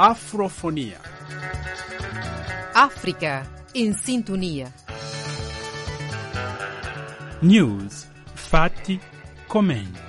Afrofonia. 0.00 1.00
África 2.72 3.44
in 3.72 3.92
sintonia. 3.94 4.72
News, 7.40 8.06
fatti, 8.32 9.00
commenti. 9.48 10.07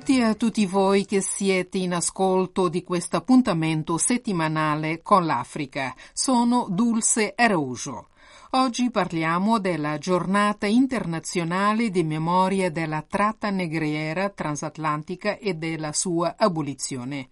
Saluti 0.00 0.22
a 0.22 0.34
tutti 0.34 0.64
voi 0.64 1.04
che 1.04 1.20
siete 1.20 1.76
in 1.76 1.92
ascolto 1.92 2.70
di 2.70 2.82
questo 2.82 3.18
appuntamento 3.18 3.98
settimanale 3.98 5.02
con 5.02 5.26
l'Africa. 5.26 5.94
Sono 6.14 6.68
Dulce 6.70 7.34
Araujo. 7.36 8.08
Oggi 8.52 8.90
parliamo 8.90 9.58
della 9.58 9.98
giornata 9.98 10.64
internazionale 10.64 11.90
di 11.90 12.02
memoria 12.02 12.70
della 12.70 13.04
tratta 13.06 13.50
negriera 13.50 14.30
transatlantica 14.30 15.36
e 15.36 15.52
della 15.52 15.92
sua 15.92 16.34
abolizione. 16.38 17.28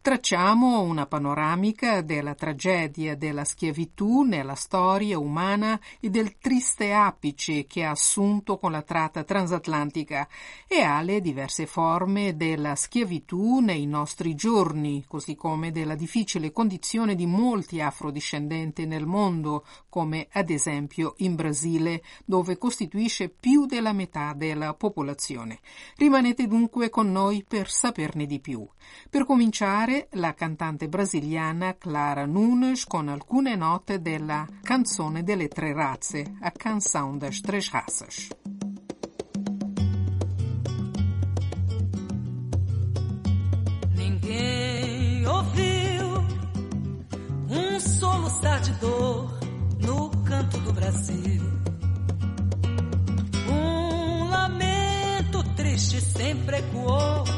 Tracciamo 0.00 0.80
una 0.80 1.06
panoramica 1.06 2.02
della 2.02 2.34
tragedia 2.34 3.16
della 3.16 3.44
schiavitù 3.44 4.22
nella 4.22 4.54
storia 4.54 5.18
umana 5.18 5.78
e 5.98 6.08
del 6.08 6.38
triste 6.38 6.92
apice 6.92 7.66
che 7.66 7.84
ha 7.84 7.90
assunto 7.90 8.58
con 8.58 8.70
la 8.70 8.82
tratta 8.82 9.24
transatlantica 9.24 10.28
e 10.68 10.82
alle 10.82 11.20
diverse 11.20 11.66
forme 11.66 12.36
della 12.36 12.76
schiavitù 12.76 13.58
nei 13.58 13.86
nostri 13.86 14.36
giorni, 14.36 15.04
così 15.06 15.34
come 15.34 15.72
della 15.72 15.96
difficile 15.96 16.52
condizione 16.52 17.16
di 17.16 17.26
molti 17.26 17.80
afrodiscendenti 17.80 18.86
nel 18.86 19.04
mondo, 19.04 19.66
come 19.88 20.28
ad 20.30 20.48
esempio 20.48 21.14
in 21.18 21.34
Brasile, 21.34 22.02
dove 22.24 22.56
costituisce 22.56 23.28
più 23.28 23.66
della 23.66 23.92
metà 23.92 24.32
della 24.32 24.74
popolazione. 24.74 25.58
Rimanete 25.96 26.46
dunque 26.46 26.88
con 26.88 27.10
noi 27.10 27.44
per 27.46 27.68
saperne 27.68 28.24
di 28.24 28.38
più. 28.38 28.66
Per 29.10 29.24
cominciare, 29.24 30.08
la 30.12 30.34
cantante 30.34 30.88
brasiliana 30.88 31.76
Clara 31.78 32.26
Nunes 32.26 32.84
con 32.84 33.08
alcune 33.08 33.56
note 33.56 34.02
della 34.02 34.46
Canzone 34.62 35.22
delle 35.22 35.48
Tre 35.48 35.72
Razze, 35.72 36.34
a 36.40 36.50
Canção 36.50 37.16
das 37.16 37.40
Três 37.40 37.68
Raças. 37.70 38.28
Ninguém 43.94 45.26
ouviu 45.26 46.26
um 47.48 47.80
soluçar 47.80 48.60
de 48.60 48.72
dor 48.74 49.38
no 49.80 50.10
canto 50.24 50.58
do 50.58 50.72
Brasil. 50.72 51.42
Um 53.50 54.28
lamento 54.28 55.42
triste 55.56 56.00
sempre 56.00 56.58
ecoou 56.58 57.37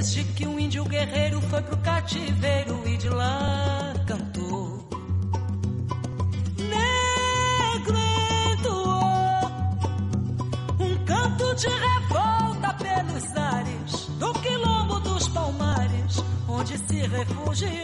Desde 0.00 0.24
que 0.24 0.46
um 0.46 0.58
índio 0.58 0.82
guerreiro 0.86 1.42
foi 1.42 1.60
pro 1.60 1.76
cativeiro 1.76 2.88
e 2.88 2.96
de 2.96 3.10
lá 3.10 3.92
cantou. 4.06 4.88
Negro 6.56 7.98
entoou 8.50 9.44
um 10.80 11.04
canto 11.04 11.54
de 11.54 11.68
revolta 11.68 12.72
pelos 12.82 13.36
ares 13.36 14.06
do 14.18 14.32
quilombo 14.40 15.00
dos 15.00 15.28
palmares, 15.28 16.24
onde 16.48 16.78
se 16.78 17.00
refugiou. 17.06 17.74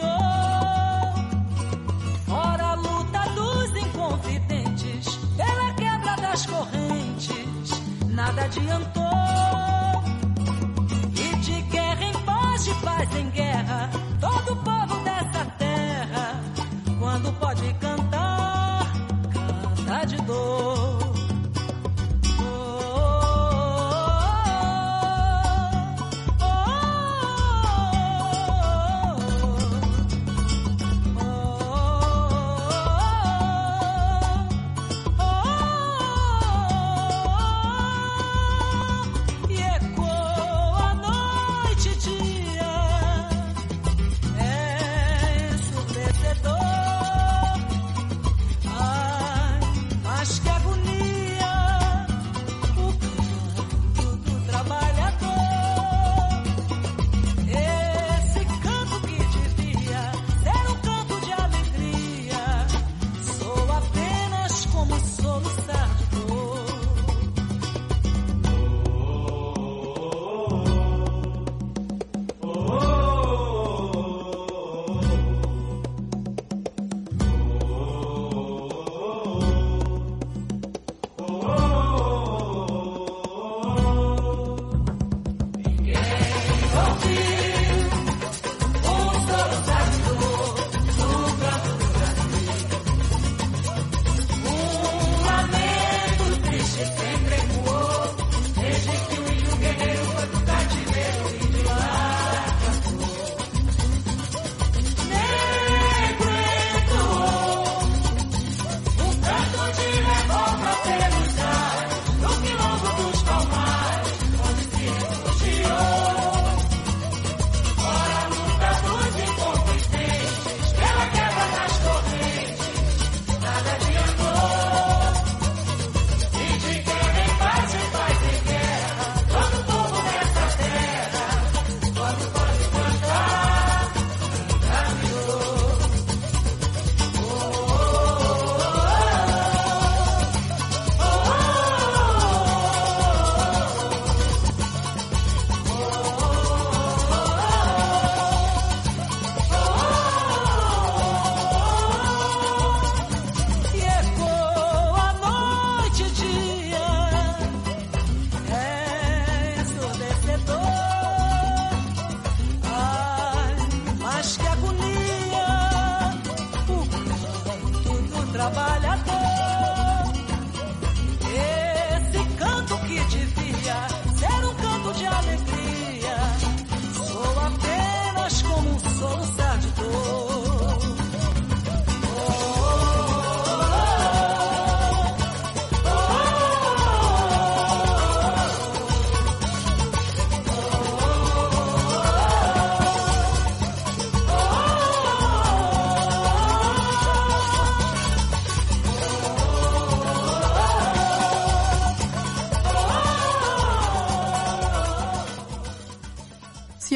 Fora 2.25 2.63
a 2.63 2.73
luta 2.73 3.29
dos 3.35 3.75
inconfidentes, 3.77 5.15
pela 5.37 5.71
quebra 5.75 6.15
das 6.15 6.47
correntes, 6.47 7.79
nada 8.07 8.45
adiantou. 8.45 9.76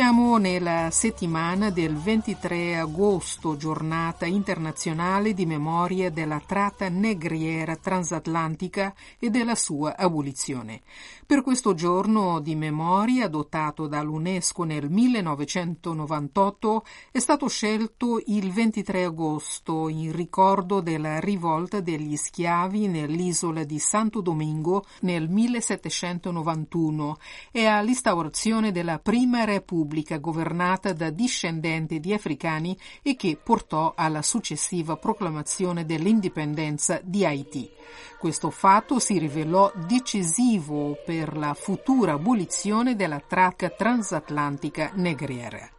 Siamo 0.01 0.37
nella 0.37 0.89
settimana 0.89 1.69
del 1.69 1.95
23 1.95 2.79
agosto, 2.79 3.55
giornata 3.55 4.25
internazionale 4.25 5.35
di 5.35 5.45
memoria 5.45 6.09
della 6.09 6.41
tratta 6.43 6.89
negriera 6.89 7.75
transatlantica 7.75 8.95
e 9.19 9.29
della 9.29 9.53
sua 9.53 9.95
abolizione. 9.95 10.81
Per 11.31 11.43
questo 11.43 11.73
giorno 11.73 12.41
di 12.41 12.55
memoria, 12.55 13.23
adottato 13.23 13.87
dall'UNESCO 13.87 14.65
nel 14.65 14.89
1998, 14.89 16.83
è 17.09 17.19
stato 17.19 17.47
scelto 17.47 18.21
il 18.25 18.51
23 18.51 19.05
agosto 19.05 19.87
in 19.87 20.11
ricordo 20.11 20.81
della 20.81 21.21
rivolta 21.21 21.79
degli 21.79 22.17
schiavi 22.17 22.89
nell'isola 22.89 23.63
di 23.63 23.79
Santo 23.79 24.19
Domingo 24.19 24.83
nel 25.03 25.29
1791 25.29 27.17
e 27.53 27.65
all'instaurazione 27.65 28.73
della 28.73 28.99
prima 28.99 29.45
repubblica 29.45 30.17
governata 30.17 30.91
da 30.91 31.11
discendenti 31.11 32.01
di 32.01 32.11
africani 32.11 32.77
e 33.01 33.15
che 33.15 33.39
portò 33.41 33.93
alla 33.95 34.21
successiva 34.21 34.97
proclamazione 34.97 35.85
dell'indipendenza 35.85 36.99
di 37.01 37.23
Haiti. 37.23 37.69
Questo 38.17 38.49
fatto 38.49 38.99
si 38.99 39.17
rivelò 39.17 39.71
decisivo 39.75 40.97
per 41.05 41.35
la 41.37 41.53
futura 41.53 42.13
abolizione 42.13 42.95
della 42.95 43.21
tratta 43.25 43.69
transatlantica 43.69 44.91
negriera. 44.95 45.69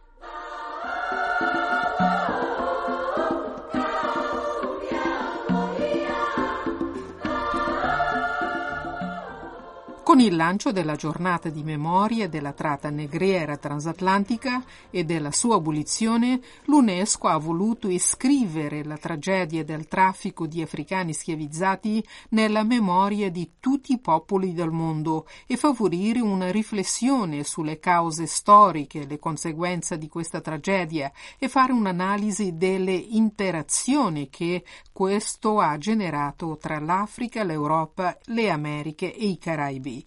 Con 10.13 10.21
il 10.21 10.35
lancio 10.35 10.71
della 10.71 10.95
giornata 10.95 11.49
di 11.49 11.63
memoria 11.63 12.29
della 12.29 12.53
tratta 12.53 12.91
negriera 12.91 13.57
transatlantica 13.57 14.63
e 14.91 15.05
della 15.05 15.31
sua 15.31 15.55
abolizione, 15.55 16.39
l'UNESCO 16.65 17.27
ha 17.29 17.37
voluto 17.37 17.89
iscrivere 17.89 18.83
la 18.83 18.97
tragedia 18.97 19.63
del 19.63 19.87
traffico 19.87 20.45
di 20.45 20.61
africani 20.61 21.13
schiavizzati 21.13 22.05
nella 22.29 22.61
memoria 22.61 23.31
di 23.31 23.53
tutti 23.59 23.93
i 23.93 23.99
popoli 23.99 24.53
del 24.53 24.69
mondo 24.69 25.25
e 25.47 25.57
favorire 25.57 26.19
una 26.19 26.51
riflessione 26.51 27.43
sulle 27.43 27.79
cause 27.79 28.27
storiche, 28.27 29.07
le 29.07 29.17
conseguenze 29.17 29.97
di 29.97 30.09
questa 30.09 30.41
tragedia 30.41 31.11
e 31.39 31.49
fare 31.49 31.71
un'analisi 31.71 32.55
delle 32.55 32.93
interazioni 32.93 34.29
che 34.29 34.63
questo 34.91 35.59
ha 35.59 35.75
generato 35.79 36.55
tra 36.61 36.77
l'Africa, 36.77 37.43
l'Europa, 37.43 38.15
le 38.25 38.51
Americhe 38.51 39.11
e 39.11 39.25
i 39.25 39.39
Caraibi. 39.39 40.02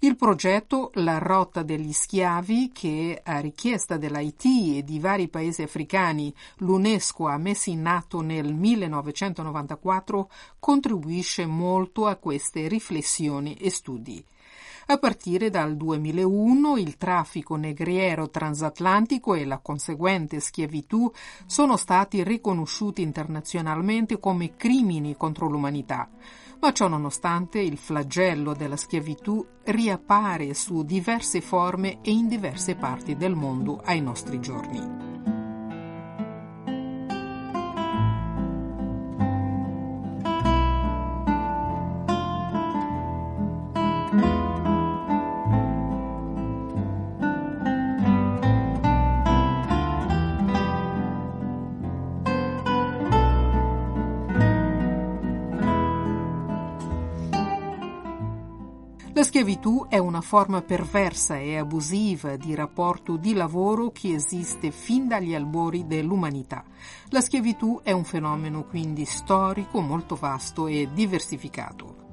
Il 0.00 0.16
progetto 0.16 0.90
La 0.94 1.16
rotta 1.16 1.62
degli 1.62 1.92
schiavi, 1.92 2.70
che 2.70 3.18
a 3.24 3.38
richiesta 3.38 3.96
dell'Haiti 3.96 4.76
e 4.76 4.84
di 4.84 5.00
vari 5.00 5.28
paesi 5.28 5.62
africani 5.62 6.34
l'UNESCO 6.58 7.26
ha 7.28 7.38
messo 7.38 7.70
in 7.70 7.86
atto 7.86 8.20
nel 8.20 8.52
1994, 8.52 10.30
contribuisce 10.58 11.46
molto 11.46 12.06
a 12.06 12.16
queste 12.16 12.68
riflessioni 12.68 13.54
e 13.54 13.70
studi. 13.70 14.22
A 14.88 14.98
partire 14.98 15.48
dal 15.48 15.76
2001 15.76 16.76
il 16.76 16.98
traffico 16.98 17.56
negriero 17.56 18.28
transatlantico 18.28 19.34
e 19.34 19.46
la 19.46 19.58
conseguente 19.58 20.40
schiavitù 20.40 21.10
sono 21.46 21.76
stati 21.78 22.22
riconosciuti 22.22 23.00
internazionalmente 23.00 24.20
come 24.20 24.56
crimini 24.56 25.16
contro 25.16 25.48
l'umanità 25.48 26.08
ma 26.66 26.72
ciò 26.72 26.88
nonostante 26.88 27.60
il 27.60 27.76
flagello 27.76 28.52
della 28.52 28.76
schiavitù 28.76 29.46
riappare 29.66 30.52
su 30.52 30.82
diverse 30.82 31.40
forme 31.40 32.00
e 32.02 32.10
in 32.10 32.26
diverse 32.26 32.74
parti 32.74 33.14
del 33.14 33.36
mondo 33.36 33.80
ai 33.84 34.00
nostri 34.00 34.40
giorni. 34.40 35.45
Schiavitù 59.36 59.84
è 59.90 59.98
una 59.98 60.22
forma 60.22 60.62
perversa 60.62 61.36
e 61.36 61.58
abusiva 61.58 62.36
di 62.36 62.54
rapporto 62.54 63.18
di 63.18 63.34
lavoro 63.34 63.90
che 63.90 64.14
esiste 64.14 64.70
fin 64.70 65.08
dagli 65.08 65.34
albori 65.34 65.86
dell'umanità. 65.86 66.64
La 67.10 67.20
schiavitù 67.20 67.80
è 67.82 67.92
un 67.92 68.04
fenomeno 68.04 68.64
quindi 68.64 69.04
storico 69.04 69.82
molto 69.82 70.14
vasto 70.14 70.68
e 70.68 70.88
diversificato. 70.90 72.05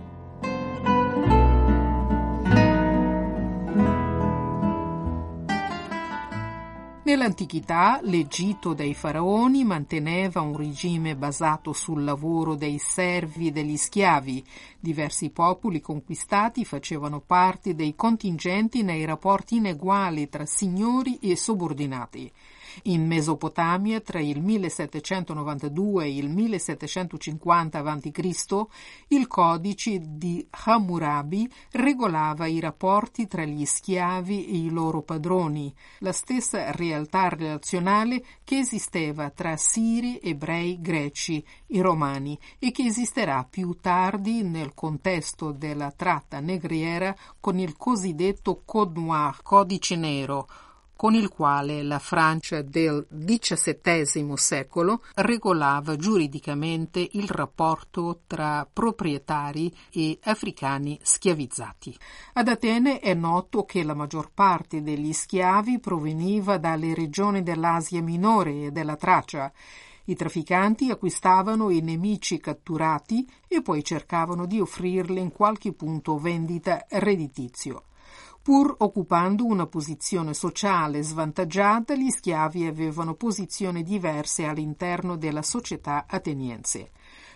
Nell'antichità 7.14 8.00
l'Egitto 8.02 8.74
dei 8.74 8.96
faraoni 8.96 9.64
manteneva 9.64 10.42
un 10.42 10.58
regime 10.58 11.16
basato 11.16 11.72
sul 11.72 12.04
lavoro 12.04 12.56
dei 12.56 12.80
servi 12.80 13.50
e 13.50 13.52
degli 13.52 13.78
schiavi. 13.78 14.44
Diversi 14.80 15.30
popoli 15.30 15.80
conquistati 15.80 16.66
facevano 16.66 17.20
parte 17.20 17.76
dei 17.76 17.94
contingenti 17.96 18.82
nei 18.82 19.06
rapporti 19.06 19.58
ineguali 19.58 20.28
tra 20.28 20.48
signori 20.48 21.20
e 21.22 21.36
subordinati. 21.36 22.32
In 22.84 23.06
Mesopotamia, 23.06 24.02
tra 24.02 24.20
il 24.20 24.42
1792 24.42 26.06
e 26.06 26.16
il 26.16 26.30
1750 26.30 27.80
a.C., 27.80 28.66
il 29.08 29.28
codice 29.28 30.00
di 30.02 30.46
Hammurabi 30.66 31.50
regolava 31.72 32.48
i 32.48 32.60
rapporti 32.60 33.28
tra 33.28 33.46
gli 33.46 33.66
schiavi 33.66 34.48
e 34.48 34.58
i 34.58 34.70
loro 34.70 35.02
padroni, 35.02 35.74
la 36.00 36.12
stessa 36.12 36.72
realtà 36.72 37.30
relazionale 37.30 38.24
che 38.44 38.60
esisteva 38.60 39.30
tra 39.30 39.56
siri, 39.58 40.20
ebrei, 40.22 40.82
greci 40.82 41.44
e 41.68 41.82
romani 41.82 42.38
e 42.60 42.72
che 42.72 42.84
esisterà 42.84 43.46
più 43.50 43.78
tardi 43.80 44.44
nel 44.44 44.74
contesto 44.74 45.52
della 45.52 45.92
tratta 45.92 46.40
negriera 46.40 47.16
con 47.40 47.60
il 47.60 47.76
cosiddetto 47.78 48.62
Code 48.66 49.00
Noir, 49.00 49.42
codice 49.42 49.96
nero, 49.96 50.48
con 51.04 51.16
il 51.16 51.28
quale 51.28 51.84
la 51.84 52.00
Francia 52.00 52.62
del 52.62 53.06
XVII 53.10 54.38
secolo 54.38 55.02
regolava 55.16 55.98
giuridicamente 55.98 57.06
il 57.12 57.28
rapporto 57.28 58.22
tra 58.26 58.66
proprietari 58.72 59.70
e 59.92 60.18
africani 60.24 60.98
schiavizzati. 61.04 61.94
Ad 62.36 62.48
Atene 62.48 63.02
è 63.02 63.14
noto 63.16 63.66
che 63.66 63.84
la 63.84 63.94
maggior 63.94 64.32
parte 64.34 64.82
degli 64.82 65.12
schiavi 65.12 65.82
proveniva 65.82 66.58
dalle 66.58 66.94
regioni 66.94 67.44
dell'Asia 67.44 68.02
minore 68.02 68.68
e 68.68 68.72
della 68.72 68.96
Tracia 68.96 69.52
i 70.06 70.16
trafficanti 70.16 70.90
acquistavano 70.90 71.70
i 71.70 71.82
nemici 71.82 72.40
catturati 72.40 73.30
e 73.50 73.62
poi 73.62 73.84
cercavano 73.84 74.46
di 74.46 74.62
offrirli 74.62 75.20
in 75.20 75.34
qualche 75.34 75.74
punto 75.74 76.18
vendita 76.18 76.86
redditizio. 76.88 77.88
Pur 78.44 78.76
occupando 78.80 79.46
una 79.46 79.68
posizione 79.68 80.34
sociale 80.34 81.02
svantaggiata, 81.02 81.96
gli 81.96 82.10
schiavi 82.10 82.66
avevano 82.66 83.14
posizioni 83.14 83.84
diverse 83.84 84.44
all'interno 84.44 85.16
della 85.16 85.42
società 85.42 86.04
ateniense. 86.10 86.92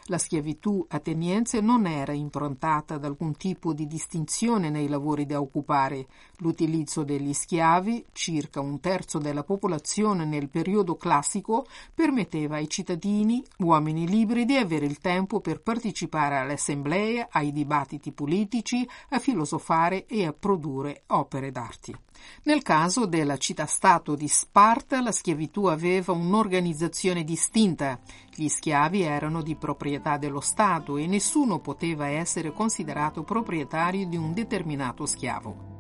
La 0.09 0.17
schiavitù 0.17 0.85
ateniense 0.87 1.59
non 1.59 1.85
era 1.85 2.13
improntata 2.13 2.93
ad 2.93 3.03
alcun 3.03 3.35
tipo 3.35 3.73
di 3.73 3.87
distinzione 3.87 4.69
nei 4.69 4.87
lavori 4.87 5.25
da 5.25 5.41
occupare. 5.41 6.07
L'utilizzo 6.37 7.03
degli 7.03 7.33
schiavi, 7.33 8.05
circa 8.13 8.61
un 8.61 8.79
terzo 8.79 9.17
della 9.17 9.43
popolazione 9.43 10.23
nel 10.23 10.47
periodo 10.47 10.95
classico, 10.95 11.65
permetteva 11.93 12.55
ai 12.55 12.69
cittadini, 12.69 13.43
uomini 13.57 14.07
liberi, 14.07 14.45
di 14.45 14.55
avere 14.55 14.85
il 14.85 14.99
tempo 14.99 15.41
per 15.41 15.61
partecipare 15.61 16.37
alle 16.37 16.53
assemblee, 16.53 17.27
ai 17.29 17.51
dibattiti 17.51 18.13
politici, 18.13 18.87
a 19.09 19.19
filosofare 19.19 20.05
e 20.05 20.25
a 20.25 20.31
produrre 20.31 21.03
opere 21.07 21.51
d'arte. 21.51 21.99
Nel 22.43 22.61
caso 22.61 23.05
della 23.05 23.37
città-stato 23.37 24.15
di 24.15 24.27
Sparta, 24.27 25.01
la 25.01 25.11
schiavitù 25.11 25.65
aveva 25.65 26.13
un'organizzazione 26.13 27.23
distinta. 27.23 27.99
Gli 28.39 28.49
schiavi 28.49 29.01
erano 29.01 29.41
di 29.41 29.55
proprietà 29.55 30.17
dello 30.17 30.41
Stato 30.41 30.97
e 30.97 31.07
nessuno 31.07 31.57
poteva 31.57 32.05
essere 32.05 32.53
considerato 32.53 33.23
proprietario 33.23 34.05
di 34.05 34.15
un 34.15 34.31
determinato 34.31 35.07
schiavo. 35.07 35.76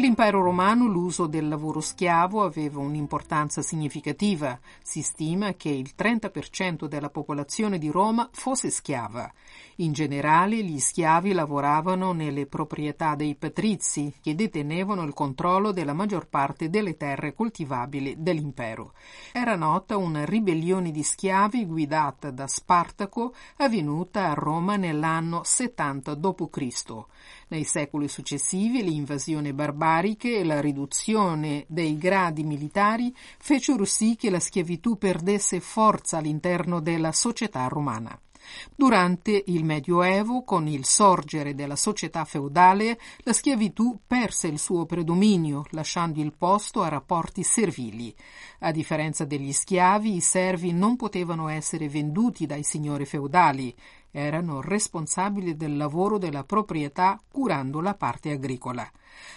Nell'impero 0.00 0.40
romano 0.40 0.86
l'uso 0.86 1.26
del 1.26 1.46
lavoro 1.46 1.82
schiavo 1.82 2.42
aveva 2.42 2.80
un'importanza 2.80 3.60
significativa. 3.60 4.58
Si 4.80 5.02
stima 5.02 5.52
che 5.52 5.68
il 5.68 5.92
30% 5.94 6.86
della 6.86 7.10
popolazione 7.10 7.76
di 7.76 7.90
Roma 7.90 8.26
fosse 8.32 8.70
schiava. 8.70 9.30
In 9.76 9.92
generale 9.92 10.64
gli 10.64 10.78
schiavi 10.78 11.34
lavoravano 11.34 12.12
nelle 12.12 12.46
proprietà 12.46 13.14
dei 13.14 13.34
patrizi, 13.34 14.10
che 14.22 14.34
detenevano 14.34 15.02
il 15.02 15.12
controllo 15.12 15.70
della 15.70 15.92
maggior 15.92 16.28
parte 16.28 16.70
delle 16.70 16.96
terre 16.96 17.34
coltivabili 17.34 18.14
dell'impero. 18.16 18.94
Era 19.32 19.54
nota 19.54 19.98
una 19.98 20.24
ribellione 20.24 20.92
di 20.92 21.02
schiavi 21.02 21.66
guidata 21.66 22.30
da 22.30 22.46
Spartaco 22.46 23.34
avvenuta 23.58 24.30
a 24.30 24.32
Roma 24.32 24.76
nell'anno 24.76 25.42
70 25.44 26.14
d.C. 26.14 27.04
Nei 27.50 27.64
secoli 27.64 28.06
successivi 28.06 28.80
l'invasione 28.80 29.52
barbarica 29.52 30.28
e 30.28 30.44
la 30.44 30.60
riduzione 30.60 31.64
dei 31.66 31.98
gradi 31.98 32.44
militari 32.44 33.12
fecero 33.38 33.84
sì 33.84 34.14
che 34.14 34.30
la 34.30 34.38
schiavitù 34.38 34.96
perdesse 34.96 35.58
forza 35.58 36.18
all'interno 36.18 36.78
della 36.78 37.10
società 37.10 37.66
romana. 37.66 38.16
Durante 38.74 39.42
il 39.46 39.64
Medioevo, 39.64 40.44
con 40.44 40.68
il 40.68 40.84
sorgere 40.84 41.54
della 41.56 41.74
società 41.76 42.24
feudale, 42.24 42.98
la 43.18 43.32
schiavitù 43.32 43.98
perse 44.06 44.46
il 44.46 44.58
suo 44.58 44.86
predominio, 44.86 45.64
lasciando 45.70 46.20
il 46.20 46.32
posto 46.36 46.82
a 46.82 46.88
rapporti 46.88 47.42
servili. 47.42 48.14
A 48.60 48.70
differenza 48.70 49.24
degli 49.24 49.52
schiavi, 49.52 50.14
i 50.14 50.20
servi 50.20 50.72
non 50.72 50.94
potevano 50.96 51.48
essere 51.48 51.88
venduti 51.88 52.46
dai 52.46 52.62
signori 52.62 53.06
feudali 53.06 53.74
erano 54.10 54.60
responsabili 54.60 55.56
del 55.56 55.76
lavoro 55.76 56.18
della 56.18 56.44
proprietà 56.44 57.20
curando 57.30 57.80
la 57.80 57.94
parte 57.94 58.32
agricola. 58.32 58.88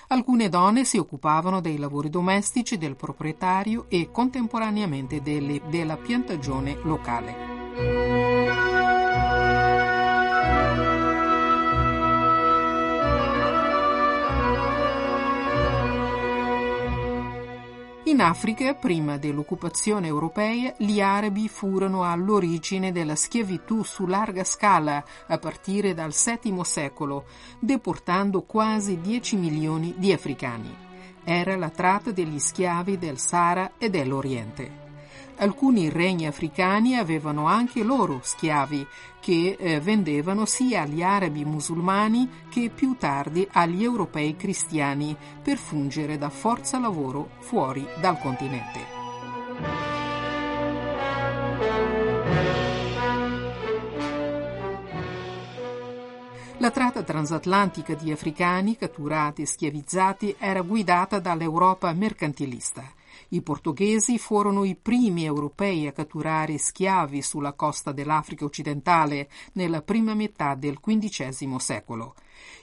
Alcune 0.07 0.49
donne 0.49 0.85
si 0.85 0.97
occupavano 0.97 1.61
dei 1.61 1.77
lavori 1.77 2.09
domestici 2.09 2.77
del 2.77 2.95
proprietario 2.95 3.85
e 3.89 4.09
contemporaneamente 4.11 5.21
delle, 5.21 5.61
della 5.69 5.97
piantagione 5.97 6.77
locale. 6.83 8.22
In 18.13 18.21
Africa, 18.21 18.75
prima 18.75 19.17
dell'occupazione 19.17 20.05
europea, 20.05 20.71
gli 20.77 21.01
arabi 21.01 21.49
furono 21.49 22.03
all'origine 22.03 22.91
della 22.91 23.15
schiavitù 23.15 23.81
su 23.81 24.05
larga 24.05 24.43
scala 24.43 25.03
a 25.25 25.39
partire 25.39 25.95
dal 25.95 26.13
VII 26.13 26.63
secolo, 26.63 27.25
deportando 27.59 28.43
quasi 28.43 29.01
10 29.01 29.35
milioni 29.37 29.95
di 29.97 30.13
africani. 30.13 30.71
Era 31.23 31.55
la 31.55 31.69
tratta 31.69 32.11
degli 32.11 32.37
schiavi 32.37 32.99
del 32.99 33.17
Sahara 33.17 33.71
e 33.79 33.89
dell'Oriente. 33.89 34.82
Alcuni 35.37 35.89
regni 35.89 36.27
africani 36.27 36.95
avevano 36.95 37.47
anche 37.47 37.83
loro 37.83 38.19
schiavi 38.21 38.85
che 39.19 39.57
eh, 39.59 39.79
vendevano 39.79 40.45
sia 40.45 40.83
agli 40.83 41.01
arabi 41.01 41.43
musulmani 41.43 42.29
che 42.49 42.69
più 42.73 42.95
tardi 42.97 43.47
agli 43.51 43.83
europei 43.83 44.35
cristiani 44.35 45.15
per 45.41 45.57
fungere 45.57 46.17
da 46.17 46.29
forza 46.29 46.79
lavoro 46.79 47.29
fuori 47.39 47.85
dal 47.99 48.19
continente. 48.19 49.01
La 56.63 56.71
tratta 56.71 57.03
transatlantica 57.03 57.93
di 57.93 58.11
africani 58.11 58.77
catturati 58.77 59.41
e 59.41 59.45
schiavizzati 59.45 60.35
era 60.37 60.61
guidata 60.61 61.19
dall'Europa 61.19 61.91
mercantilista. 61.91 62.89
I 63.29 63.41
portoghesi 63.41 64.17
furono 64.17 64.63
i 64.63 64.75
primi 64.75 65.25
europei 65.25 65.87
a 65.87 65.91
catturare 65.91 66.57
schiavi 66.57 67.21
sulla 67.21 67.53
costa 67.53 67.91
dell'Africa 67.91 68.45
occidentale 68.45 69.29
nella 69.53 69.81
prima 69.81 70.13
metà 70.13 70.55
del 70.55 70.79
XV 70.79 71.57
secolo. 71.57 72.15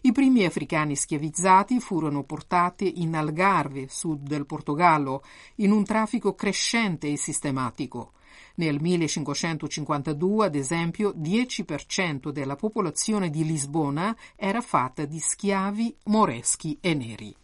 I 0.02 0.12
primi 0.12 0.45
africani 0.45 0.97
schiavizzati 0.97 1.80
furono 1.80 2.25
portati 2.25 3.02
in 3.02 3.14
Algarve, 3.14 3.87
sud 3.88 4.26
del 4.26 4.47
Portogallo, 4.47 5.23
in 5.57 5.73
un 5.73 5.85
traffico 5.85 6.35
crescente 6.35 7.09
e 7.09 7.16
sistematico. 7.16 8.12
Nel 8.57 8.80
1552, 8.80 10.47
ad 10.47 10.54
esempio, 10.54 11.14
10% 11.16 12.30
della 12.30 12.57
popolazione 12.57 13.30
di 13.30 13.45
Lisbona 13.45 14.16
era 14.37 14.61
fatta 14.61 15.04
di 15.04 15.19
schiavi 15.19 15.97
moreschi 16.04 16.76
e 16.80 16.95
neri. 16.95 17.35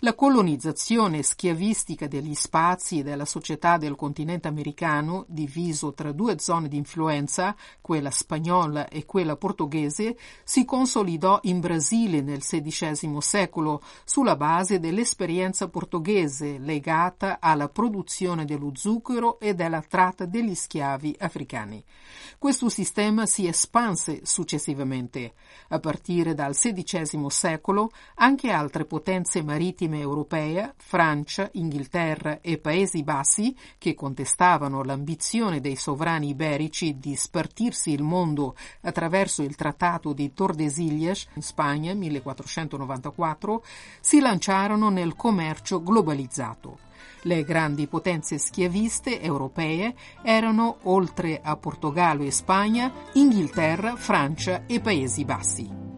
La 0.00 0.14
colonizzazione 0.14 1.22
schiavistica 1.22 2.06
degli 2.06 2.34
spazi 2.34 2.98
e 2.98 3.02
della 3.02 3.24
società 3.24 3.76
del 3.76 3.96
continente 3.96 4.48
americano, 4.48 5.24
diviso 5.28 5.92
tra 5.92 6.12
due 6.12 6.38
zone 6.38 6.68
di 6.68 6.76
influenza, 6.76 7.56
quella 7.80 8.10
spagnola 8.10 8.88
e 8.88 9.04
quella 9.06 9.36
portoghese, 9.36 10.16
si 10.44 10.64
consolidò 10.64 11.38
in 11.42 11.60
Brasile 11.60 12.20
nel 12.20 12.40
XVI 12.40 13.16
secolo 13.20 13.82
sulla 14.04 14.36
base 14.36 14.78
dell'esperienza 14.78 15.68
portoghese 15.68 16.58
legata 16.58 17.38
alla 17.40 17.68
produzione 17.68 18.44
dello 18.44 18.72
zucchero 18.74 19.38
e 19.40 19.54
della 19.54 19.82
tratta 19.82 20.24
degli 20.26 20.54
schiavi 20.54 21.16
africani. 21.18 21.84
Questo 22.38 22.68
sistema 22.68 23.26
si 23.26 23.46
espanse 23.46 24.20
successivamente. 24.24 25.34
A 25.68 25.80
partire 25.80 26.34
dal 26.34 26.54
XVI 26.54 27.26
secolo 27.28 27.90
anche 28.16 28.50
altre 28.50 28.84
potenze 28.84 29.42
marittime 29.42 29.66
maritime 29.68 30.00
europea, 30.00 30.72
Francia, 30.78 31.50
Inghilterra 31.52 32.40
e 32.40 32.56
Paesi 32.58 33.02
Bassi, 33.02 33.54
che 33.76 33.94
contestavano 33.94 34.82
l'ambizione 34.82 35.60
dei 35.60 35.76
sovrani 35.76 36.30
iberici 36.30 36.98
di 36.98 37.14
spartirsi 37.14 37.90
il 37.90 38.02
mondo 38.02 38.56
attraverso 38.82 39.42
il 39.42 39.56
Trattato 39.56 40.14
di 40.14 40.32
Tordesillas 40.32 41.26
in 41.34 41.42
Spagna 41.42 41.92
1494, 41.92 43.62
si 44.00 44.20
lanciarono 44.20 44.88
nel 44.88 45.14
commercio 45.14 45.82
globalizzato. 45.82 46.78
Le 47.22 47.42
grandi 47.44 47.86
potenze 47.88 48.38
schiaviste 48.38 49.20
europee 49.20 49.94
erano, 50.22 50.78
oltre 50.84 51.40
a 51.42 51.56
Portogallo 51.56 52.22
e 52.22 52.30
Spagna, 52.30 52.90
Inghilterra, 53.14 53.96
Francia 53.96 54.64
e 54.66 54.80
Paesi 54.80 55.24
Bassi. 55.24 55.97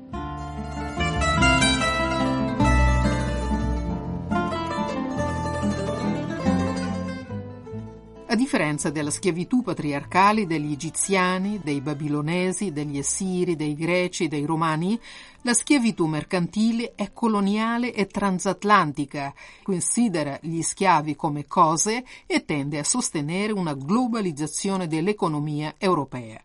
A 8.30 8.36
differenza 8.36 8.90
della 8.90 9.10
schiavitù 9.10 9.60
patriarcale 9.60 10.46
degli 10.46 10.70
egiziani, 10.70 11.58
dei 11.64 11.80
babilonesi, 11.80 12.70
degli 12.70 12.96
assiri, 12.96 13.56
dei 13.56 13.74
greci 13.74 14.28
dei 14.28 14.44
romani, 14.44 14.96
la 15.42 15.52
schiavitù 15.52 16.06
mercantile 16.06 16.92
è 16.94 17.12
coloniale 17.12 17.92
e 17.92 18.06
transatlantica, 18.06 19.34
considera 19.64 20.38
gli 20.42 20.62
schiavi 20.62 21.16
come 21.16 21.46
cose 21.48 22.04
e 22.24 22.44
tende 22.44 22.78
a 22.78 22.84
sostenere 22.84 23.52
una 23.52 23.74
globalizzazione 23.74 24.86
dell'economia 24.86 25.74
europea. 25.76 26.40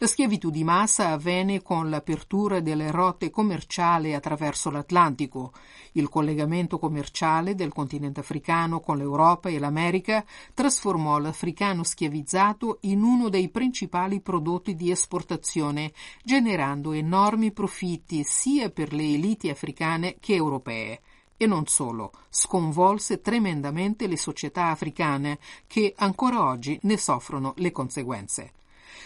La 0.00 0.06
schiavitù 0.06 0.50
di 0.50 0.62
massa 0.62 1.08
avvenne 1.08 1.60
con 1.60 1.90
l'apertura 1.90 2.60
delle 2.60 2.92
rotte 2.92 3.30
commerciali 3.30 4.14
attraverso 4.14 4.70
l'Atlantico. 4.70 5.52
Il 5.94 6.08
collegamento 6.08 6.78
commerciale 6.78 7.56
del 7.56 7.72
continente 7.72 8.20
africano 8.20 8.78
con 8.78 8.96
l'Europa 8.96 9.48
e 9.48 9.58
l'America 9.58 10.24
trasformò 10.54 11.18
l'africano 11.18 11.82
schiavizzato 11.82 12.78
in 12.82 13.02
uno 13.02 13.28
dei 13.28 13.48
principali 13.48 14.20
prodotti 14.20 14.76
di 14.76 14.92
esportazione, 14.92 15.92
generando 16.22 16.92
enormi 16.92 17.50
profitti 17.50 18.22
sia 18.22 18.70
per 18.70 18.92
le 18.92 19.02
eliti 19.02 19.48
africane 19.48 20.18
che 20.20 20.34
europee. 20.34 21.00
E 21.36 21.44
non 21.48 21.66
solo, 21.66 22.12
sconvolse 22.30 23.20
tremendamente 23.20 24.06
le 24.06 24.16
società 24.16 24.66
africane 24.66 25.40
che 25.66 25.92
ancora 25.96 26.44
oggi 26.44 26.78
ne 26.82 26.96
soffrono 26.96 27.52
le 27.56 27.72
conseguenze. 27.72 28.52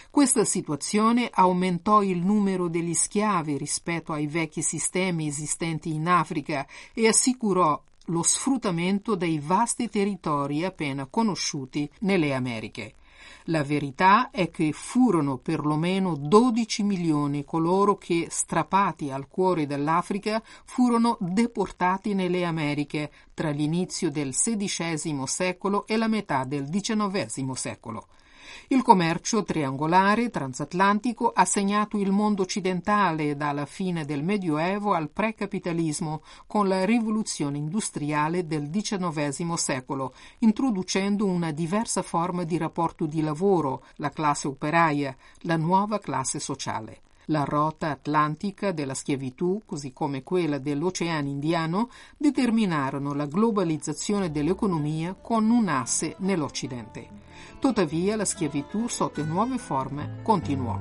Questa 0.09 0.45
situazione 0.45 1.29
aumentò 1.31 2.03
il 2.03 2.19
numero 2.19 2.67
degli 2.67 2.93
schiavi 2.93 3.57
rispetto 3.57 4.13
ai 4.13 4.27
vecchi 4.27 4.61
sistemi 4.61 5.27
esistenti 5.27 5.93
in 5.93 6.07
Africa 6.07 6.67
e 6.93 7.07
assicurò 7.07 7.81
lo 8.07 8.21
sfruttamento 8.21 9.15
dei 9.15 9.39
vasti 9.39 9.89
territori 9.89 10.65
appena 10.65 11.05
conosciuti 11.05 11.89
nelle 11.99 12.33
Americhe. 12.33 12.95
La 13.47 13.63
verità 13.63 14.29
è 14.31 14.49
che 14.49 14.71
furono 14.71 15.37
perlomeno 15.37 16.15
12 16.15 16.83
milioni 16.83 17.43
coloro 17.43 17.97
che, 17.97 18.27
strappati 18.29 19.11
al 19.11 19.27
cuore 19.27 19.65
dell'Africa, 19.65 20.41
furono 20.65 21.17
deportati 21.19 22.13
nelle 22.13 22.45
Americhe 22.45 23.11
tra 23.33 23.49
l'inizio 23.49 24.09
del 24.09 24.33
XVI 24.33 25.23
secolo 25.25 25.85
e 25.87 25.97
la 25.97 26.07
metà 26.07 26.45
del 26.45 26.69
XIX 26.69 27.51
secolo. 27.51 28.07
Il 28.67 28.81
commercio 28.81 29.43
triangolare 29.43 30.29
transatlantico 30.29 31.31
ha 31.33 31.45
segnato 31.45 31.97
il 31.97 32.11
mondo 32.11 32.41
occidentale 32.43 33.35
dalla 33.35 33.65
fine 33.65 34.05
del 34.05 34.23
Medioevo 34.23 34.93
al 34.93 35.09
precapitalismo 35.09 36.21
con 36.47 36.67
la 36.67 36.85
rivoluzione 36.85 37.57
industriale 37.57 38.47
del 38.47 38.69
XIX 38.69 39.53
secolo, 39.53 40.13
introducendo 40.39 41.25
una 41.25 41.51
diversa 41.51 42.01
forma 42.01 42.43
di 42.43 42.57
rapporto 42.57 43.05
di 43.05 43.21
lavoro, 43.21 43.83
la 43.95 44.09
classe 44.09 44.47
operaia, 44.47 45.15
la 45.41 45.57
nuova 45.57 45.99
classe 45.99 46.39
sociale. 46.39 47.01
La 47.27 47.45
rotta 47.45 47.89
atlantica 47.89 48.73
della 48.73 48.93
schiavitù, 48.93 49.61
così 49.65 49.93
come 49.93 50.23
quella 50.23 50.57
dell'Oceano 50.57 51.29
Indiano, 51.29 51.89
determinarono 52.17 53.13
la 53.13 53.25
globalizzazione 53.25 54.29
dell'economia 54.29 55.13
con 55.13 55.49
un 55.49 55.69
asse 55.69 56.15
nell'Occidente. 56.19 57.22
Tuttavia 57.59 58.15
la 58.15 58.25
schiavitù 58.25 58.87
sotto 58.87 59.23
nuove 59.23 59.57
forme 59.57 60.19
continuò. 60.21 60.79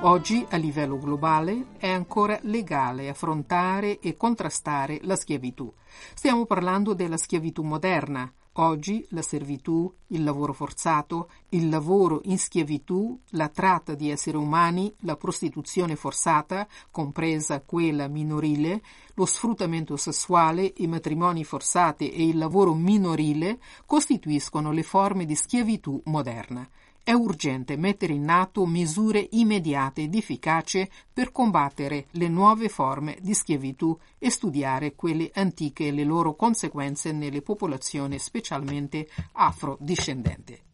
Oggi 0.00 0.46
a 0.50 0.56
livello 0.56 0.98
globale 0.98 1.68
è 1.78 1.88
ancora 1.88 2.38
legale 2.42 3.08
affrontare 3.08 3.98
e 3.98 4.16
contrastare 4.16 5.00
la 5.02 5.16
schiavitù. 5.16 5.72
Stiamo 6.14 6.44
parlando 6.44 6.94
della 6.94 7.16
schiavitù 7.16 7.62
moderna, 7.62 8.32
Oggi 8.58 9.06
la 9.10 9.20
servitù, 9.20 9.92
il 10.08 10.24
lavoro 10.24 10.54
forzato, 10.54 11.28
il 11.50 11.68
lavoro 11.68 12.22
in 12.24 12.38
schiavitù, 12.38 13.20
la 13.30 13.48
tratta 13.48 13.94
di 13.94 14.08
esseri 14.08 14.38
umani, 14.38 14.90
la 15.00 15.16
prostituzione 15.16 15.94
forzata, 15.94 16.66
compresa 16.90 17.60
quella 17.60 18.08
minorile, 18.08 18.80
lo 19.12 19.26
sfruttamento 19.26 19.98
sessuale, 19.98 20.72
i 20.76 20.86
matrimoni 20.86 21.44
forzati 21.44 22.10
e 22.10 22.26
il 22.26 22.38
lavoro 22.38 22.72
minorile 22.72 23.58
costituiscono 23.84 24.72
le 24.72 24.82
forme 24.82 25.26
di 25.26 25.34
schiavitù 25.34 26.00
moderna. 26.04 26.66
È 27.06 27.12
urgente 27.12 27.76
mettere 27.76 28.14
in 28.14 28.28
atto 28.28 28.66
misure 28.66 29.28
immediate 29.30 30.02
ed 30.02 30.16
efficaci 30.16 30.90
per 31.12 31.30
combattere 31.30 32.06
le 32.14 32.26
nuove 32.26 32.68
forme 32.68 33.16
di 33.20 33.32
schiavitù 33.32 33.96
e 34.18 34.28
studiare 34.28 34.96
quelle 34.96 35.30
antiche 35.34 35.86
e 35.86 35.92
le 35.92 36.02
loro 36.02 36.34
conseguenze 36.34 37.12
nelle 37.12 37.42
popolazioni 37.42 38.18
specialmente 38.18 39.08
afrodiscendenti. 39.34 40.65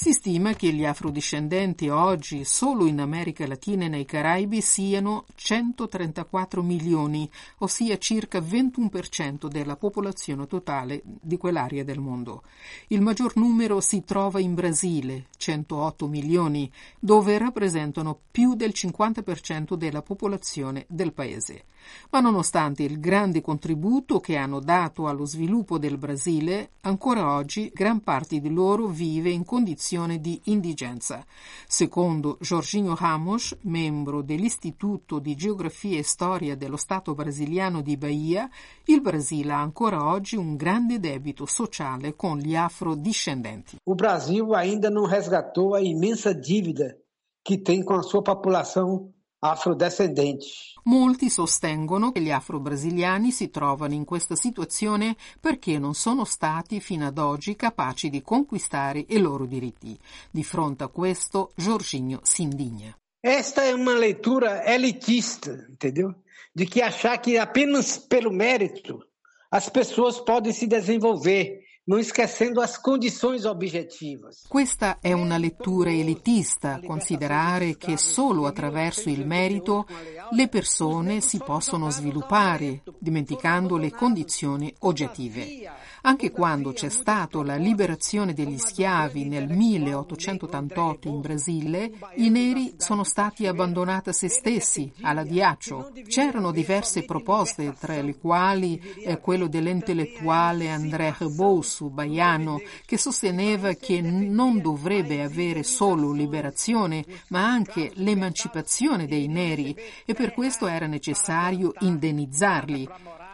Si 0.00 0.12
stima 0.12 0.52
che 0.52 0.72
gli 0.72 0.84
afrodiscendenti 0.84 1.88
oggi 1.88 2.44
solo 2.44 2.86
in 2.86 3.00
America 3.00 3.44
Latina 3.48 3.86
e 3.86 3.88
nei 3.88 4.04
Caraibi 4.04 4.60
siano 4.60 5.24
134 5.34 6.62
milioni, 6.62 7.28
ossia 7.58 7.98
circa 7.98 8.38
21% 8.38 9.48
della 9.48 9.74
popolazione 9.74 10.46
totale 10.46 11.02
di 11.02 11.36
quell'area 11.36 11.82
del 11.82 11.98
mondo. 11.98 12.44
Il 12.86 13.00
maggior 13.00 13.36
numero 13.36 13.80
si 13.80 14.04
trova 14.04 14.38
in 14.38 14.54
Brasile, 14.54 15.26
108 15.36 16.06
milioni, 16.06 16.70
dove 17.00 17.36
rappresentano 17.36 18.20
più 18.30 18.54
del 18.54 18.70
50% 18.72 19.74
della 19.74 20.02
popolazione 20.02 20.84
del 20.86 21.12
paese. 21.12 21.64
Ma 22.10 22.20
nonostante 22.20 22.82
il 22.82 23.00
grande 23.00 23.40
contributo 23.40 24.20
che 24.20 24.36
hanno 24.36 24.60
dato 24.60 25.06
allo 25.06 25.24
sviluppo 25.24 25.78
del 25.78 25.98
Brasile, 25.98 26.70
ancora 26.82 27.34
oggi 27.34 27.70
gran 27.72 28.02
parte 28.02 28.40
di 28.40 28.50
loro 28.50 28.86
vive 28.86 29.30
in 29.30 29.44
condizione 29.44 30.20
di 30.20 30.40
indigenza. 30.44 31.24
Secondo 31.66 32.38
Jorginho 32.40 32.94
Ramos, 32.94 33.56
membro 33.62 34.22
dell'Istituto 34.22 35.18
di 35.18 35.34
Geografia 35.34 35.98
e 35.98 36.02
Storia 36.02 36.56
dello 36.56 36.76
Stato 36.76 37.14
brasiliano 37.14 37.82
di 37.82 37.96
Bahia, 37.96 38.48
il 38.84 39.00
Brasile 39.00 39.52
ha 39.52 39.60
ancora 39.60 40.06
oggi 40.06 40.36
un 40.36 40.56
grande 40.56 40.98
debito 40.98 41.46
sociale 41.46 42.14
con 42.14 42.38
gli 42.38 42.56
afrodiscendenti. 42.56 43.76
O 43.84 43.94
Brasil 43.94 44.54
ainda 44.54 44.90
não 44.90 45.06
resgatou 45.06 45.74
a 45.74 45.80
imensa 45.80 46.34
dívida 46.34 46.96
que 47.44 47.56
tem 47.56 47.82
com 47.82 47.94
a 47.94 48.02
sua 48.02 48.22
população 48.22 49.10
afrodescendenti. 49.40 50.46
Molti 50.84 51.28
sostengono 51.28 52.12
che 52.12 52.20
gli 52.20 52.30
afro-brasiliani 52.30 53.30
si 53.30 53.50
trovano 53.50 53.94
in 53.94 54.04
questa 54.04 54.34
situazione 54.34 55.16
perché 55.40 55.78
non 55.78 55.94
sono 55.94 56.24
stati 56.24 56.80
fino 56.80 57.06
ad 57.06 57.18
oggi 57.18 57.56
capaci 57.56 58.08
di 58.08 58.22
conquistare 58.22 59.04
i 59.08 59.18
loro 59.18 59.44
diritti. 59.46 59.98
Di 60.30 60.42
fronte 60.42 60.84
a 60.84 60.88
questo, 60.88 61.52
Jorginho 61.56 62.20
si 62.22 62.42
indigna. 62.42 62.96
Esta 63.20 63.64
é 63.64 63.74
uma 63.74 63.94
leitura 63.94 64.64
elitista, 64.64 65.50
entendeu? 65.68 66.14
De 66.54 66.64
que 66.66 66.80
achar 66.80 67.18
que 67.18 67.36
apenas 67.36 67.98
pelo 67.98 68.30
mérito 68.30 69.04
as 69.50 69.68
pessoas 69.68 70.20
podem 70.20 70.52
se 70.52 70.66
desenvolver 70.66 71.67
non 71.88 71.98
esquecendo 71.98 72.60
as 72.60 72.76
condições 72.76 73.46
objetivas. 73.46 74.44
Questa 74.46 74.98
è 75.00 75.12
una 75.12 75.38
lettura 75.38 75.90
elitista, 75.90 76.80
considerare 76.84 77.78
che 77.78 77.96
solo 77.96 78.44
attraverso 78.44 79.08
il 79.08 79.26
merito 79.26 79.86
le 80.32 80.48
persone 80.48 81.22
si 81.22 81.38
possono 81.38 81.88
sviluppare, 81.88 82.82
dimenticando 82.98 83.78
le 83.78 83.90
condizioni 83.90 84.72
oggettive. 84.80 85.87
Anche 86.02 86.30
quando 86.30 86.72
c'è 86.72 86.88
stata 86.88 87.42
la 87.42 87.56
liberazione 87.56 88.32
degli 88.32 88.58
schiavi 88.58 89.24
nel 89.24 89.48
1888 89.48 91.08
in 91.08 91.20
Brasile, 91.20 91.92
i 92.16 92.30
neri 92.30 92.74
sono 92.76 93.02
stati 93.04 93.46
abbandonati 93.46 94.10
a 94.10 94.12
se 94.12 94.28
stessi, 94.28 94.90
all'addiaccio. 95.02 95.92
C'erano 96.06 96.52
diverse 96.52 97.04
proposte, 97.04 97.74
tra 97.78 98.00
le 98.00 98.16
quali 98.16 98.80
eh, 99.04 99.18
quello 99.18 99.48
dell'intellettuale 99.48 100.70
André 100.70 101.14
Rebouço, 101.18 101.90
baiano, 101.90 102.60
che 102.86 102.96
sosteneva 102.96 103.72
che 103.74 104.00
non 104.00 104.60
dovrebbe 104.60 105.22
avere 105.22 105.62
solo 105.62 106.12
liberazione, 106.12 107.04
ma 107.28 107.44
anche 107.44 107.90
l'emancipazione 107.94 109.06
dei 109.06 109.26
neri 109.26 109.76
e 110.04 110.14
per 110.14 110.32
questo 110.32 110.66
era 110.66 110.86
necessario 110.86 111.72
indennizzarli. 111.80 112.88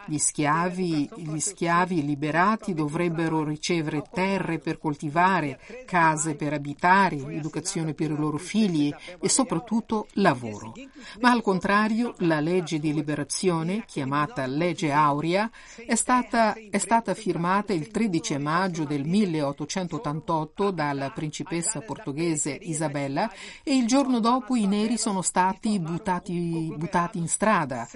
Gli 0.07 0.17
schiavi, 0.17 1.09
gli 1.15 1.39
schiavi 1.39 2.05
liberati 2.05 2.73
dovrebbero 2.73 3.43
ricevere 3.43 4.03
terre 4.11 4.59
per 4.59 4.77
coltivare, 4.77 5.59
case 5.85 6.35
per 6.35 6.53
abitare, 6.53 7.15
educazione 7.15 7.93
per 7.93 8.11
i 8.11 8.15
loro 8.15 8.37
figli 8.37 8.93
e 9.19 9.29
soprattutto 9.29 10.07
lavoro. 10.13 10.73
Ma 11.21 11.31
al 11.31 11.41
contrario, 11.41 12.13
la 12.19 12.39
legge 12.39 12.79
di 12.79 12.93
liberazione, 12.93 13.83
chiamata 13.85 14.45
legge 14.45 14.91
Aurea, 14.91 15.49
è 15.85 15.95
stata, 15.95 16.53
è 16.53 16.77
stata 16.77 17.13
firmata 17.13 17.73
il 17.73 17.87
13 17.87 18.37
maggio 18.37 18.83
del 18.83 19.05
1888 19.05 20.71
dalla 20.71 21.09
principessa 21.09 21.81
portoghese 21.81 22.51
Isabella 22.51 23.31
e 23.63 23.75
il 23.75 23.87
giorno 23.87 24.19
dopo 24.19 24.55
i 24.55 24.67
neri 24.67 24.97
sono 24.97 25.21
stati 25.21 25.79
buttati, 25.79 26.73
buttati 26.75 27.17
in 27.17 27.27
strada 27.27 27.87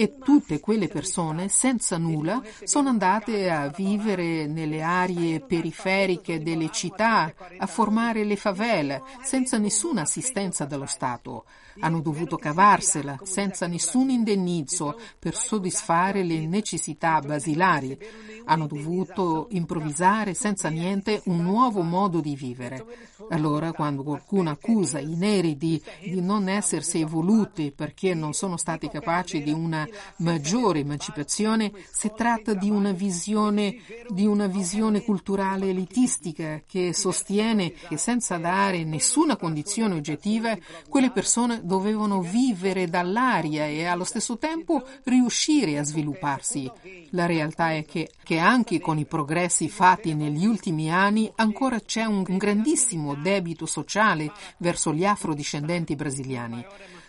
e 0.00 0.16
tutte 0.16 0.60
quelle 0.60 0.88
persone 0.88 1.50
senza 1.50 1.98
nulla 1.98 2.42
sono 2.64 2.88
andate 2.88 3.50
a 3.50 3.68
vivere 3.68 4.46
nelle 4.46 4.80
aree 4.80 5.40
periferiche 5.40 6.42
delle 6.42 6.70
città, 6.70 7.30
a 7.58 7.66
formare 7.66 8.24
le 8.24 8.36
favela, 8.36 9.02
senza 9.22 9.58
nessuna 9.58 10.00
assistenza 10.00 10.64
dello 10.64 10.86
Stato. 10.86 11.44
Hanno 11.78 12.00
dovuto 12.00 12.36
cavarsela 12.36 13.18
senza 13.22 13.66
nessun 13.66 14.10
indennizzo 14.10 14.98
per 15.18 15.34
soddisfare 15.34 16.24
le 16.24 16.46
necessità 16.46 17.20
basilari. 17.20 17.96
Hanno 18.44 18.66
dovuto 18.66 19.46
improvvisare 19.50 20.34
senza 20.34 20.68
niente 20.68 21.22
un 21.26 21.42
nuovo 21.42 21.82
modo 21.82 22.20
di 22.20 22.34
vivere. 22.34 22.84
Allora, 23.30 23.72
quando 23.72 24.02
qualcuno 24.02 24.50
accusa 24.50 24.98
i 24.98 25.14
neri 25.14 25.56
di, 25.56 25.80
di 26.02 26.20
non 26.20 26.48
essersi 26.48 27.00
evoluti 27.00 27.72
perché 27.74 28.14
non 28.14 28.32
sono 28.32 28.56
stati 28.56 28.88
capaci 28.88 29.42
di 29.42 29.52
una 29.52 29.86
maggiore 30.16 30.80
emancipazione, 30.80 31.72
si 31.90 32.10
tratta 32.16 32.54
di 32.54 32.70
una 32.70 32.92
visione, 32.92 33.76
di 34.08 34.26
una 34.26 34.46
visione 34.46 35.02
culturale 35.02 35.68
elitistica 35.68 36.62
che 36.66 36.92
sostiene 36.92 37.72
che 37.72 37.96
senza 37.96 38.36
dare 38.38 38.84
nessuna 38.84 39.36
condizione 39.36 39.94
oggettiva, 39.94 40.56
quelle 40.88 41.10
persone 41.10 41.59
dovevano 41.62 42.20
vivere 42.20 42.88
dall'aria 42.88 43.66
e 43.66 43.84
allo 43.84 44.04
stesso 44.04 44.38
tempo 44.38 44.82
riuscire 45.04 45.78
a 45.78 45.84
svilupparsi. 45.84 46.70
La 47.10 47.26
realtà 47.26 47.72
è 47.72 47.84
che, 47.84 48.10
che 48.22 48.38
anche 48.38 48.80
con 48.80 48.98
i 48.98 49.04
progressi 49.04 49.68
fatti 49.68 50.14
negli 50.14 50.46
ultimi 50.46 50.92
anni 50.92 51.30
ancora 51.36 51.80
c'è 51.80 52.04
un 52.04 52.22
grandissimo 52.22 53.14
debito 53.14 53.66
sociale 53.66 54.32
verso 54.58 54.92
gli 54.92 55.04
afrodiscendenti 55.04 55.96
brasiliani. 55.96 56.64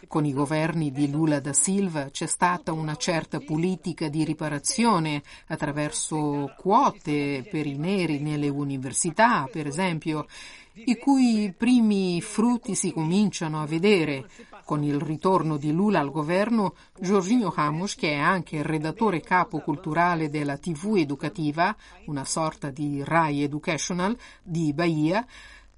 con 0.08 0.26
i 0.26 0.34
governi 0.34 0.92
di 0.92 1.10
Lula 1.10 1.40
da 1.40 1.54
Silva 1.54 2.10
c'è 2.10 2.26
stata 2.26 2.74
una 2.74 2.98
certa 2.98 3.40
politica 3.40 4.10
di 4.10 4.26
riparazione 4.26 5.24
attraverso 5.48 6.54
quote 6.58 7.48
per 7.50 7.66
i 7.66 7.78
neri 7.78 8.20
nelle 8.20 8.50
università, 8.50 9.48
per 9.50 9.68
esempio, 9.68 10.28
i 10.74 10.98
cui 10.98 11.54
primi 11.56 12.22
frutti 12.22 12.76
si 12.76 12.92
cominciano 12.92 13.62
a 13.62 13.66
vedere. 13.66 14.28
Con 14.64 14.84
il 14.84 15.00
ritorno 15.00 15.58
di 15.58 15.72
Lula 15.72 16.00
al 16.00 16.12
governo, 16.12 16.76
Jorginho 17.00 17.54
Ramos, 17.54 17.96
che 17.96 18.12
è 18.12 18.18
anche 18.18 18.58
il 18.58 18.64
redattore 18.64 19.20
capo 19.20 19.60
culturale 19.60 20.30
della 20.30 20.58
TV 20.58 20.96
educativa, 20.98 21.76
una 22.06 22.24
sorta 22.24 22.70
di 22.70 23.04
Rai 23.04 23.44
Educational 23.44 24.16
di 24.44 24.72
Bahia, 24.72 25.26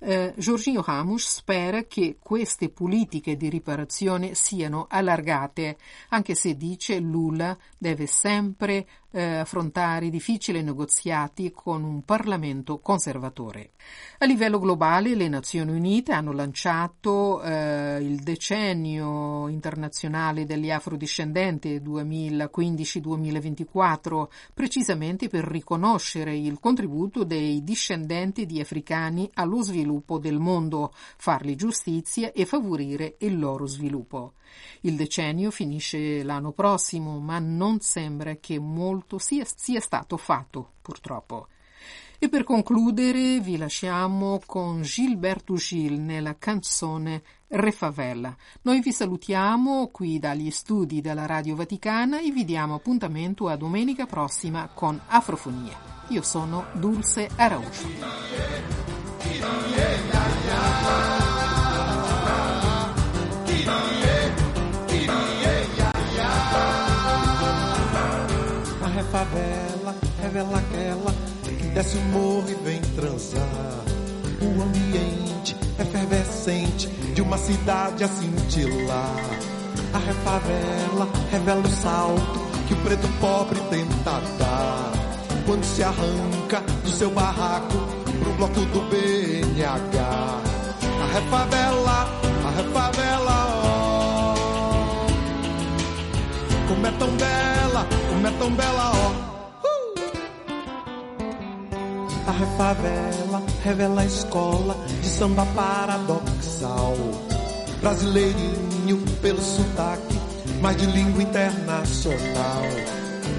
eh, 0.05 0.33
Jorginho 0.35 0.83
Ramos 0.85 1.25
spera 1.25 1.83
che 1.83 2.17
queste 2.19 2.69
politiche 2.69 3.37
di 3.37 3.49
riparazione 3.49 4.35
siano 4.35 4.85
allargate, 4.89 5.77
anche 6.09 6.35
se 6.35 6.57
dice 6.57 6.99
Lula 6.99 7.57
deve 7.77 8.05
sempre 8.05 8.85
eh, 9.13 9.37
affrontare 9.37 10.09
difficili 10.09 10.61
negoziati 10.63 11.51
con 11.51 11.83
un 11.83 12.03
Parlamento 12.03 12.79
conservatore. 12.79 13.71
A 14.19 14.25
livello 14.25 14.59
globale 14.59 15.15
le 15.15 15.27
Nazioni 15.27 15.71
Unite 15.71 16.13
hanno 16.13 16.31
lanciato 16.31 17.43
eh, 17.43 17.97
il 18.01 18.21
decennio 18.21 19.47
internazionale 19.47 20.45
degli 20.45 20.71
afrodiscendenti 20.71 21.79
2015-2024 21.79 24.27
precisamente 24.53 25.27
per 25.29 25.43
riconoscere 25.43 26.35
il 26.35 26.59
contributo 26.59 27.23
dei 27.23 27.63
discendenti 27.63 28.47
di 28.47 28.59
africani 28.59 29.29
allo 29.35 29.61
sviluppo 29.61 30.17
del 30.17 30.39
mondo, 30.39 30.91
farli 31.17 31.55
giustizia 31.55 32.31
e 32.31 32.45
favorire 32.45 33.17
il 33.19 33.37
loro 33.37 33.67
sviluppo. 33.67 34.33
Il 34.81 34.95
decennio 34.95 35.51
finisce 35.51 36.23
l'anno 36.23 36.51
prossimo, 36.51 37.19
ma 37.19 37.39
non 37.39 37.79
sembra 37.79 38.35
che 38.35 38.59
molto 39.03 39.19
sia, 39.19 39.45
sia 39.45 39.81
stato 39.81 40.15
fatto, 40.17 40.73
purtroppo. 40.81 41.47
E 42.17 42.29
per 42.29 42.45
concludere 42.45 43.41
vi 43.41 43.57
lasciamo 43.57 44.39
con 44.45 44.81
Gilberto 44.81 45.55
Gil 45.55 45.99
nella 45.99 46.37
canzone 46.37 47.21
Re 47.49 47.71
Favela. 47.73 48.33
Noi 48.61 48.79
vi 48.79 48.93
salutiamo 48.93 49.89
qui 49.91 50.19
dagli 50.19 50.49
studi 50.49 51.01
della 51.01 51.25
Radio 51.25 51.55
Vaticana 51.55 52.21
e 52.21 52.31
vi 52.31 52.45
diamo 52.45 52.75
appuntamento 52.75 53.49
a 53.49 53.57
domenica 53.57 54.05
prossima 54.05 54.69
con 54.73 54.97
Afrofonia. 55.07 56.05
Io 56.09 56.21
sono 56.21 56.67
Dulce 56.73 57.29
Araujo. 57.35 57.87
Revela 70.33 70.57
aquela 70.57 71.13
que 71.43 71.67
desce 71.67 71.95
o 71.95 72.01
morro 72.05 72.45
e 72.49 72.55
vem 72.63 72.81
transar. 72.95 73.83
O 74.41 74.61
ambiente 74.63 75.55
efervescente 75.79 76.87
de 76.87 77.21
uma 77.21 77.37
cidade 77.37 78.03
a 78.03 78.07
cintilar. 78.07 79.15
A 79.93 79.97
refavela 79.99 81.07
revela 81.29 81.61
o 81.61 81.69
salto 81.69 82.39
que 82.67 82.73
o 82.73 82.77
preto 82.77 83.07
pobre 83.19 83.59
tenta 83.69 84.19
dar. 84.39 84.91
Quando 85.45 85.63
se 85.63 85.83
arranca 85.83 86.61
do 86.83 86.89
seu 86.89 87.11
barraco 87.11 87.77
pro 88.19 88.33
bloco 88.33 88.59
do 88.59 88.81
BNH. 88.89 90.41
A 90.99 91.05
refavela, 91.13 92.07
a 92.43 92.49
refavela, 92.57 93.45
ó. 93.53 94.35
Como 96.67 96.87
é 96.87 96.91
tão 96.91 97.09
bela 97.17 97.53
como 98.09 98.27
é 98.27 98.31
tão 98.31 98.51
bela, 98.51 98.91
ó. 98.95 99.09
Uh! 99.19 99.22
A 102.25 102.31
refavela 102.31 103.43
revela 103.63 104.01
a 104.01 104.05
escola 104.05 104.75
de 105.01 105.07
samba 105.07 105.45
paradoxal. 105.47 106.95
Brasileirinho 107.81 108.97
pelo 109.21 109.41
sotaque, 109.41 110.19
mas 110.61 110.77
de 110.77 110.85
língua 110.85 111.21
internacional. 111.21 112.63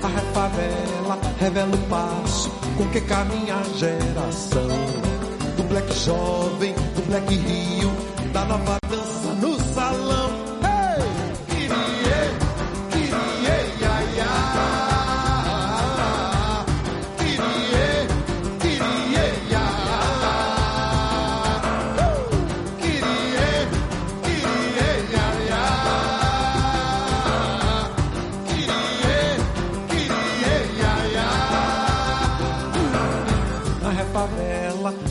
A 0.03 0.09
refavela 0.09 1.19
revela 1.39 1.75
o 1.75 1.89
passo 1.89 2.51
com 2.77 2.87
que 2.91 3.01
caminha 3.01 3.57
a 3.57 3.63
geração. 3.79 4.69
Do 5.57 5.63
black 5.63 5.91
jovem, 6.05 6.75
do 6.75 7.07
black 7.07 7.35
rio, 7.35 7.91
da 8.33 8.45
nova 8.45 8.77
dança 8.91 9.34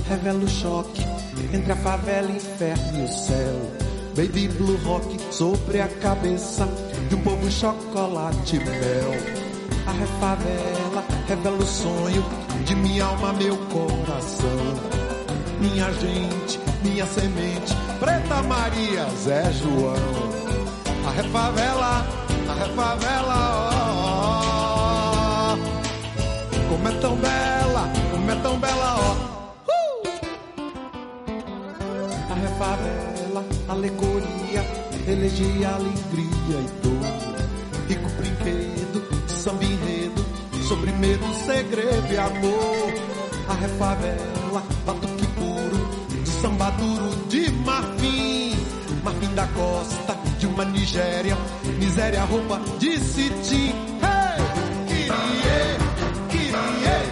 revela 0.10 0.44
o 0.44 0.48
choque 0.48 1.06
entre 1.54 1.72
a 1.72 1.76
favela, 1.76 2.32
inferno 2.32 3.00
e 3.00 3.04
o 3.04 3.08
céu. 3.08 3.72
Baby 4.16 4.48
blue 4.48 4.78
rock 4.86 5.18
sobre 5.32 5.82
a 5.82 5.88
cabeça 5.88 6.68
de 7.10 7.16
um 7.16 7.22
povo 7.22 7.50
chocolate 7.50 8.60
mel. 8.60 9.12
A 9.88 9.92
refavela 9.92 11.04
revela 11.28 11.58
o 11.58 11.66
sonho 11.66 12.24
de 12.64 12.76
minha 12.76 13.06
alma, 13.06 13.34
meu 13.34 13.58
coração. 13.58 14.94
Minha 15.60 15.92
gente, 15.94 16.60
minha 16.84 17.06
semente, 17.06 17.76
Preta 18.00 18.42
Maria, 18.44 19.08
Zé 19.24 19.52
João. 19.52 19.96
A 21.08 21.12
refavela, 21.12 22.06
a 22.50 22.54
refavela, 22.54 23.36
ó. 23.70 25.58
Como 26.70 26.88
é 26.88 26.92
tão 27.00 27.16
bela, 27.16 27.90
como 28.12 28.32
é 28.32 28.36
tão 28.36 28.60
bela, 28.60 28.96
ó. 29.00 29.03
Alegoria, 33.74 34.64
elegia 35.08 35.70
alegria 35.70 36.60
e 36.60 36.70
dor. 36.82 37.88
Rico 37.88 38.10
brinquedo, 38.12 39.04
samba 39.28 39.66
enredo, 39.66 40.26
sobre 40.68 40.92
medo, 40.94 41.26
segredo 41.46 42.12
e 42.12 42.18
amor. 42.18 42.94
A 43.50 43.54
refavela, 43.56 44.64
batuque 44.86 45.28
puro, 45.28 46.24
de 46.24 46.30
samba 46.30 46.70
duro, 46.72 47.28
de 47.28 47.52
marfim. 47.66 48.54
Marfim 49.04 49.34
da 49.36 49.48
costa, 49.48 50.18
de 50.40 50.48
uma 50.48 50.64
Nigéria, 50.64 51.38
miséria, 51.78 52.24
roupa 52.24 52.62
de 52.80 52.98
cetim. 53.00 53.74
Hey! 54.02 54.40
Kirie, 54.88 55.78
kirie. 56.30 57.03